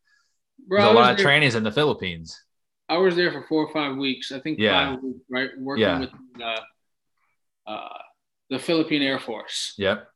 [0.68, 2.40] Bro, a lot of there, trannies in the Philippines.
[2.90, 4.32] I was there for four or five weeks.
[4.32, 4.94] I think Yeah.
[4.94, 5.50] five weeks, right?
[5.58, 6.00] Working Yeah.
[6.00, 6.62] with the,
[7.72, 7.98] uh,
[8.50, 10.08] the Philippine Air Force Yep.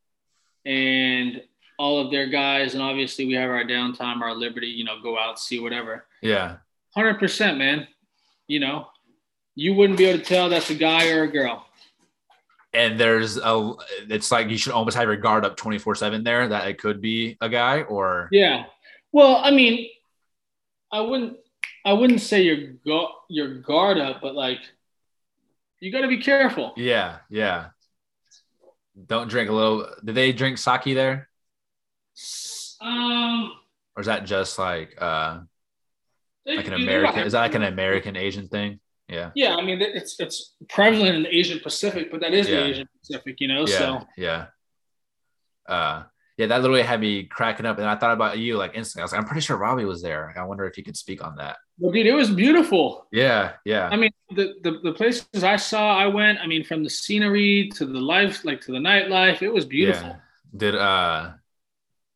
[0.65, 1.41] and
[1.79, 2.73] all of their guys.
[2.73, 6.07] And obviously, we have our downtime, our liberty, you know, go out, see whatever.
[6.21, 6.57] Yeah.
[6.97, 7.87] 100%, man.
[8.47, 8.87] You know,
[9.55, 11.65] you wouldn't be able to tell that's a guy or a girl.
[12.73, 13.73] And there's a,
[14.09, 16.99] it's like you should almost have your guard up 24 seven there that it could
[17.01, 18.65] be a guy or, Yeah.
[19.13, 19.89] Well, I mean,
[20.95, 21.37] I wouldn't
[21.83, 24.59] I wouldn't say your go your guard up, but like
[25.81, 26.73] you got to be careful.
[26.77, 27.67] yeah, yeah.
[29.07, 29.87] Don't drink a little.
[30.03, 31.27] Did they drink sake there?
[32.81, 33.51] Um,
[33.95, 35.39] Or is that just like, uh,
[36.45, 38.79] they- like an American, is that like an American Asian thing?
[39.09, 39.31] Yeah.
[39.35, 42.55] Yeah, I mean it's it's prevalent in the Asian Pacific, but that is Yeah.
[42.61, 43.65] the Asian Pacific, you know.
[43.67, 44.45] yeah, So yeah.
[45.67, 46.03] Uh,
[46.37, 49.01] yeah, that literally had me cracking up, and I thought about you like instantly.
[49.01, 50.33] I was like, I'm pretty sure Robbie was there.
[50.37, 51.57] I wonder if you could speak on that.
[51.79, 53.07] But dude, it was beautiful.
[53.11, 56.39] Yeah, yeah, I mean, the, the the places I saw, I went.
[56.39, 60.09] I mean, from the scenery to the life, like to the nightlife, it was beautiful.
[60.09, 60.15] Yeah.
[60.57, 61.31] Did uh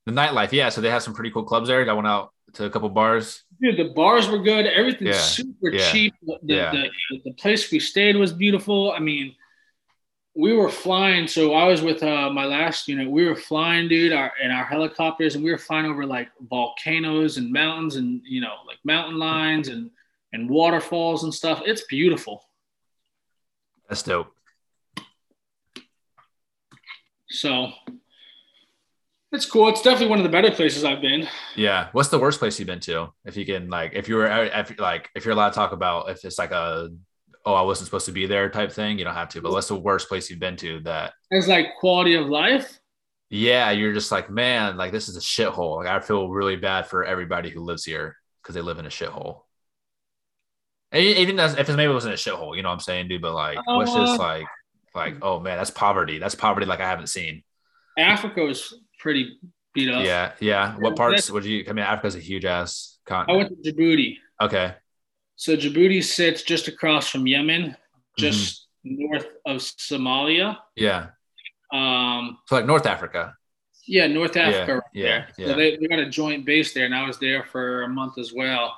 [0.05, 0.51] the nightlife?
[0.51, 1.89] Yeah, so they have some pretty cool clubs there.
[1.89, 3.43] I went out to a couple bars.
[3.61, 4.65] Dude, the bars were good.
[4.65, 5.21] Everything's Yeah.
[5.21, 5.91] super Yeah.
[5.91, 6.13] cheap.
[6.23, 6.71] The, the, Yeah.
[6.71, 6.89] the,
[7.25, 8.91] the place we stayed was beautiful.
[8.91, 9.35] I mean,
[10.39, 11.27] we were flying.
[11.27, 13.11] So I was with uh, my last unit.
[13.11, 17.35] We were flying, dude, our, in our helicopters, and we were flying over like volcanoes
[17.35, 19.91] and mountains and, you know, like mountain lines and,
[20.31, 21.61] and waterfalls and stuff.
[21.65, 22.45] It's beautiful.
[23.89, 24.31] That's dope.
[27.27, 27.71] So
[29.33, 29.67] it's cool.
[29.67, 31.27] It's definitely one of the better places I've been.
[31.57, 31.89] Yeah.
[31.91, 33.11] What's the worst place you've been to?
[33.25, 36.09] If you can, like, if you were, if like, if you're allowed to talk about,
[36.09, 36.91] if it's like a,
[37.45, 39.41] oh, I wasn't supposed to be there type thing, you don't have to.
[39.41, 41.13] But what's the worst place you've been to that?
[41.31, 42.79] It's like quality of life.
[43.29, 45.77] Yeah, you're just like, man, like this is a shithole.
[45.77, 48.89] Like I feel really bad for everybody who lives here because they live in a
[48.89, 49.41] shithole.
[50.91, 53.21] And Even if it maybe it wasn't a shithole, you know what I'm saying, dude.
[53.21, 54.47] But like, what's Uh, just like,
[54.95, 56.17] like, oh man, that's poverty.
[56.17, 57.43] That's poverty like I haven't seen.
[57.97, 59.37] Africa was pretty
[59.73, 60.03] beat up.
[60.03, 60.75] Yeah, yeah.
[60.79, 61.65] What parts would you?
[61.69, 63.35] I mean, Africa's a huge ass continent.
[63.35, 64.17] I went to Djibouti.
[64.41, 64.73] Okay.
[65.39, 67.75] So Djibouti sits just across from Yemen,
[68.17, 69.03] just Mm-hmm.
[69.09, 70.57] north of Somalia.
[70.75, 71.07] Yeah.
[71.73, 73.35] Um, So like North Africa.
[73.87, 75.27] yeah, North Africa right yeah, there.
[75.37, 75.47] yeah.
[75.47, 78.17] So they, they got a joint base there, and I was there for a month
[78.17, 78.75] as well.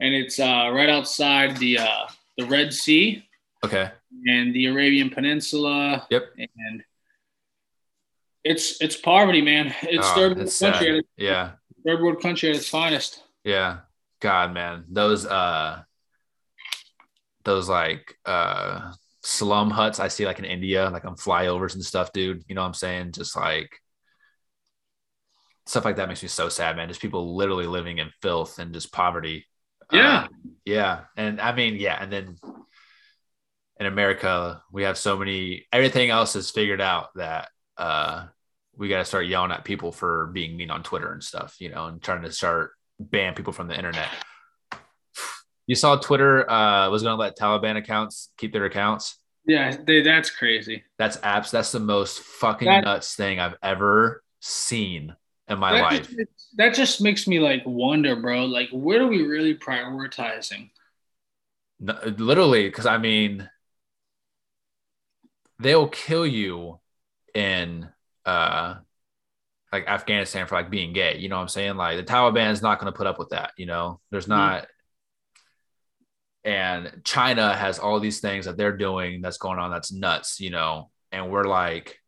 [0.00, 2.04] And it's uh, right outside the uh,
[2.38, 3.24] the Red Sea
[3.64, 3.90] Okay.
[4.26, 6.06] and the Arabian Peninsula.
[6.10, 6.24] Yep.
[6.38, 6.82] And
[8.44, 9.74] it's it's poverty, man.
[9.82, 10.96] It's Oh, third world country.
[10.96, 11.04] sad.
[11.16, 11.50] Yeah.
[11.86, 13.22] third world country at its finest.
[13.44, 13.78] Yeah.
[14.20, 14.84] God, man.
[14.88, 15.82] Those uh
[17.44, 22.12] those like uh slum huts I see like in India, like on flyovers and stuff,
[22.12, 22.44] dude.
[22.48, 23.12] You know what I'm saying?
[23.12, 23.70] Just like
[25.66, 26.88] stuff like that makes me so sad, man.
[26.88, 29.46] Just people literally living in filth and just poverty.
[29.92, 30.24] Yeah.
[30.24, 30.28] Uh,
[30.64, 31.00] yeah.
[31.16, 32.36] And I mean, yeah, and then
[33.78, 38.26] in America, we have so many everything else is figured out that uh
[38.76, 41.70] we got to start yelling at people for being mean on Twitter and stuff, you
[41.70, 44.08] know, and trying to start ban people from the internet.
[45.66, 49.18] You saw Twitter uh, was going to let Taliban accounts keep their accounts.
[49.46, 50.84] Yeah, they, that's crazy.
[50.98, 51.50] That's apps.
[51.50, 55.14] That's the most fucking That- nuts thing I've ever seen
[55.48, 56.08] in my that life.
[56.08, 58.44] Just, that just makes me like wonder, bro.
[58.46, 60.70] Like, what are we really prioritizing?
[61.78, 63.48] No, literally, because I mean,
[65.58, 66.80] they'll kill you
[67.34, 67.88] in
[68.24, 68.76] uh
[69.72, 71.18] like Afghanistan for like being gay.
[71.18, 71.76] You know what I'm saying?
[71.76, 73.52] Like the Taliban is not going to put up with that.
[73.56, 74.32] You know, there's mm-hmm.
[74.32, 74.66] not.
[76.44, 80.40] And China has all these things that they're doing that's going on that's nuts.
[80.40, 81.98] You know, and we're like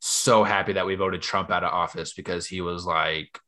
[0.00, 3.38] so happy that we voted Trump out of office because he was like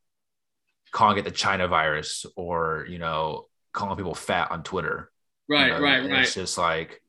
[0.92, 5.10] calling it the China virus or you know calling people fat on Twitter.
[5.48, 6.22] You Right, know, right, and right.
[6.22, 7.02] It's just like,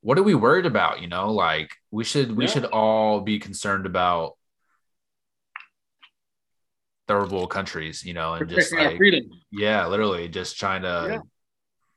[0.00, 1.02] what are we worried about?
[1.02, 2.50] You know, like we should we Yeah.
[2.50, 4.34] should all be concerned about
[7.06, 9.28] third world countries, you know, and just like freedom.
[9.50, 11.18] yeah, literally just trying to Yeah.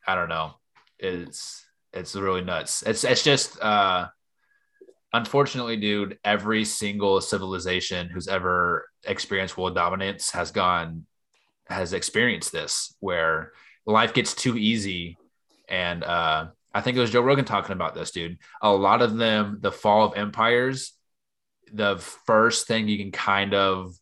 [0.08, 0.54] I don't know.
[1.00, 2.84] It's it's really nuts.
[2.84, 4.08] It's it's just uh
[5.13, 11.06] unfortunately, dude, every single civilization who's ever experienced world dominance has gone
[11.67, 13.54] has experienced this where
[13.86, 15.17] life gets too easy.
[15.70, 18.38] And uh I think it was Joe Rogan talking about this, dude.
[18.62, 20.93] A lot of them, the fall of empires,
[21.74, 23.96] the first thing you can kind of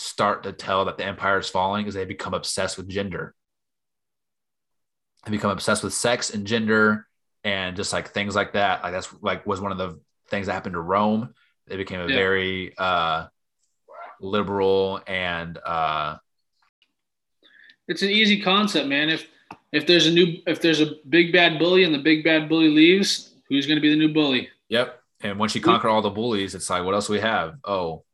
[0.00, 3.34] start to tell that the empire is falling is they become obsessed with gender
[5.24, 7.06] They become obsessed with sex and gender
[7.44, 8.82] and just like things like that.
[8.82, 11.34] Like that's like was one of the things that happened to Rome.
[11.66, 12.14] They became a Yeah.
[12.14, 13.26] very uh,
[14.20, 16.16] liberal and uh,
[17.88, 19.10] It's an easy concept, man.
[19.10, 19.26] If
[19.72, 22.68] if there's a new if there's a big bad bully and the big bad bully
[22.70, 24.48] leaves, who's going to be the new bully?
[24.68, 24.96] yep.
[25.22, 27.56] And once you conquer all the bullies, it's like, what else we have?
[27.64, 28.04] Oh,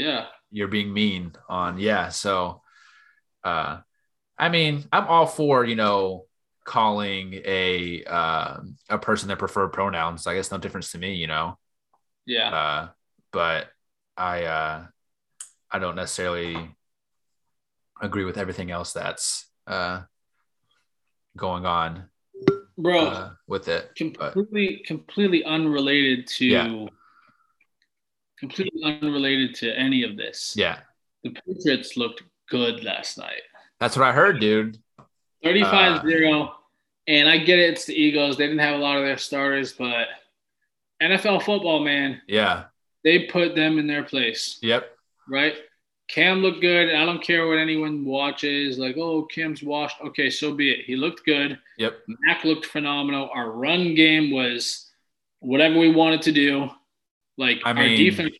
[0.00, 0.26] Yeah.
[0.50, 2.62] you're being mean on yeah so
[3.44, 3.78] uh
[4.38, 6.24] i mean i'm all for you know
[6.64, 8.58] calling a uh,
[8.88, 11.58] a person their preferred pronouns i guess no difference to me you know
[12.26, 12.50] Yeah.
[12.54, 12.88] uh
[13.32, 13.68] but
[14.16, 14.86] i uh
[15.70, 16.56] i don't necessarily
[18.00, 20.02] agree with everything else that's uh
[21.36, 22.08] going on
[22.76, 26.86] Bro, uh, with it completely completely unrelated to Yeah.
[28.40, 30.54] Completely unrelated to any of this.
[30.56, 30.78] yeah
[31.22, 33.42] The Patriots looked good last night.
[33.78, 34.78] that's what i heard dude
[35.44, 36.48] 35-0.
[36.48, 36.52] Uh,
[37.06, 38.36] and I get it, it's the Eagles.
[38.36, 40.08] They didn't have a lot of their starters, but
[41.02, 42.64] NFL football, man, yeah
[43.04, 44.58] they put them in their place.
[44.62, 44.90] yep
[45.28, 45.54] right?
[46.08, 46.92] Cam looked good.
[46.92, 48.78] I don't care what anyone watches.
[48.78, 49.96] Like, oh, Cam's washed.
[50.04, 50.84] Okay, so be it.
[50.84, 51.58] He looked good.
[51.78, 53.30] yep Mac looked phenomenal.
[53.32, 54.90] Our run game was
[55.38, 56.68] whatever we wanted to do.
[57.40, 58.36] Like I our defense,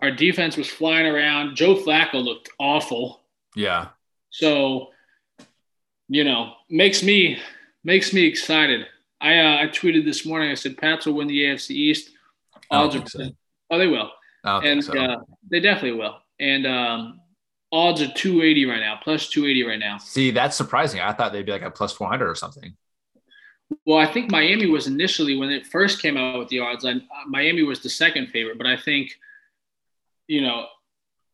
[0.00, 1.54] our defense was flying around.
[1.54, 3.20] Joe Flacco looked awful.
[3.54, 3.88] yeah
[4.30, 4.88] So,
[6.08, 7.38] you know, makes me
[7.84, 8.86] makes me excited.
[9.20, 10.50] I uh, I tweeted this morning.
[10.50, 12.10] I said Pats will win the AFC East.
[12.70, 13.28] Odds are so.
[13.70, 14.10] oh they will
[14.64, 15.16] and so uh,
[15.50, 16.16] they definitely will.
[16.40, 17.20] And um,
[17.70, 19.98] odds are 280 right now, plus 280 right now.
[19.98, 22.74] see that's surprising i thought they'd be like a plus 400 or something
[23.84, 26.84] Well, I think Miami was initially when it first came out with the odds.
[26.84, 26.94] I,
[27.26, 29.12] Miami was the second favorite, but I think,
[30.26, 30.66] you know,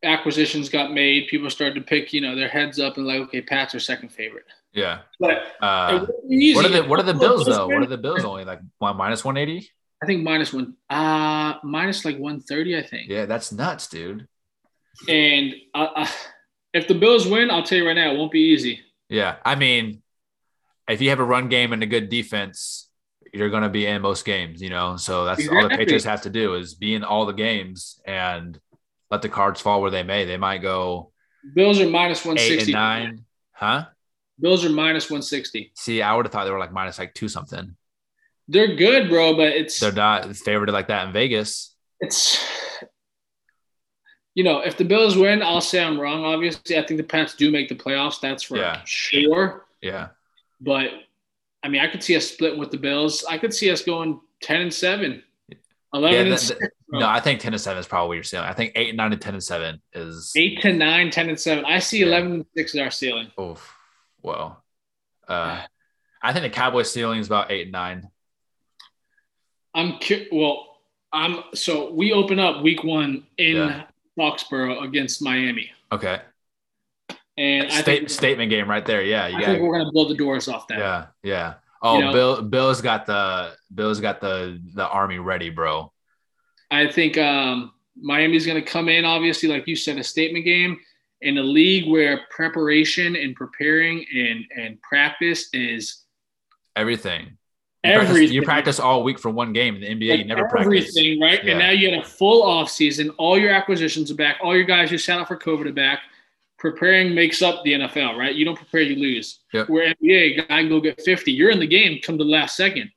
[0.03, 1.29] acquisitions got made.
[1.29, 4.11] People started to pick, you know, their heads up and like, okay, Pats are second
[4.11, 4.47] favorite.
[4.73, 6.07] yeah But uh.
[6.07, 7.67] What are the What are the Bills Bills though?
[7.69, 9.71] What are the Bills only like one minus one eighty?
[10.03, 13.09] I think minus one, uh, minus like 130, I think.
[13.09, 14.29] Yeah, that's nuts, dude.
[15.09, 16.09] And uh, uh,
[16.75, 18.81] if the Bills win, I'll tell you right now, it won't be easy.
[19.09, 20.03] Yeah, I mean,
[20.89, 22.89] if you have a run game and a good defense,
[23.33, 24.63] you're going to be in most games.
[24.63, 27.33] You know, so that's all the Patriots have to do is be in all the
[27.33, 28.59] games and
[29.11, 30.25] let the cards fall where they may.
[30.25, 31.13] They might go
[31.55, 32.63] Bills are minus 160.
[32.63, 33.87] and nine, huh?
[34.41, 35.73] Bills are minus 160.
[35.75, 37.77] See, I would have thought they were like minus like two something.
[38.49, 41.75] They're good, bro, but it's They're not favored like that in Vegas.
[42.01, 42.43] it's
[44.35, 46.25] you know, if the Bills win, I'll say I'm wrong.
[46.25, 48.21] Obviously, I think the Pats do make the playoffs.
[48.21, 48.81] That's for Yeah.
[48.85, 49.67] sure.
[49.81, 50.09] Yeah,
[50.65, 50.91] But
[51.63, 53.25] I mean, I could see us split with the Bills.
[53.29, 55.23] I could see us going 10 and 7,
[55.95, 56.23] 11 yeah.
[56.23, 58.45] and that- 6, that- no, I think ten and seven is probably what you're saying.
[58.45, 61.41] I think eight and nine and ten and seven is 8 to 9, 10 and
[61.41, 61.65] 7.
[61.65, 62.07] I see Yeah.
[62.07, 63.33] 11 and 6 as our ceiling.
[63.37, 63.59] Oh,
[64.23, 64.63] Well,
[65.27, 65.61] uh,
[66.23, 68.11] I think the Cowboys ceiling is about eight and nine.
[69.75, 70.79] I'm cu- well,
[71.13, 73.85] I'm so we open up week 1 in Yeah.
[74.17, 75.73] Foxborough against Miami.
[75.91, 76.21] Okay.
[77.37, 79.03] And I State, think statement game right there.
[79.03, 79.47] Yeah, you I got.
[79.47, 80.79] think we're going to blow the doors off that.
[80.79, 81.55] Yeah, yeah.
[81.83, 82.43] Oh, You know- Bill.
[82.43, 83.53] Bill's got the.
[83.75, 85.93] Bill's got the the army ready, bro.
[86.71, 90.79] I think um, Miami's going to come in, obviously, like you said, a statement game
[91.23, 96.03] in a league where preparation and preparing and, and practice is
[96.77, 97.37] Everything.
[97.85, 98.35] You practice, everything.
[98.35, 99.77] you practice all week for one game.
[99.77, 100.67] In the NBA, you Like never practice.
[100.67, 101.45] everything, right?
[101.45, 101.51] Yeah.
[101.53, 103.11] And now you had a full off season.
[103.11, 104.39] All your acquisitions are back.
[104.43, 106.01] All your guys who sat out for COVID are back.
[106.65, 108.35] Preparing makes up the NFL, right?
[108.35, 109.41] You don't prepare, you lose.
[109.53, 109.69] Yep.
[109.69, 111.31] Where NBA, guy can go get 50.
[111.31, 112.91] You're in the game, come to the last second.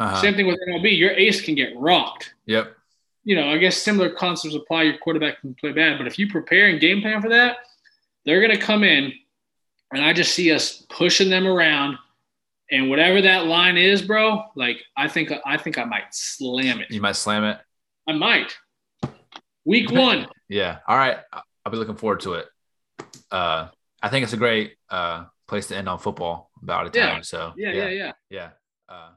[0.00, 0.20] Uh-huh.
[0.20, 0.98] Same thing with MLB.
[0.98, 2.34] Your ace can get rocked.
[2.46, 2.74] Yep.
[3.22, 4.82] you know, I guess similar concepts apply.
[4.82, 7.58] Your quarterback can play bad, but if you prepare and game plan for that,
[8.26, 9.12] they're going to come in,
[9.92, 11.96] and I just see us pushing them around,
[12.72, 14.42] and whatever that line is, bro.
[14.56, 16.90] Like I think I think I might slam it.
[16.90, 17.58] You might slam it.
[18.08, 18.56] I might.
[19.64, 20.26] Week one.
[20.48, 20.78] Yeah.
[20.86, 21.16] All right.
[21.32, 22.46] I'll be looking forward to it.
[23.30, 23.68] Uh,
[24.02, 27.12] I think it's a great uh place to end on football about a Yeah.
[27.14, 27.22] time.
[27.22, 28.12] So Yeah, yeah, yeah.
[28.30, 28.50] yeah.
[28.88, 29.10] Uh,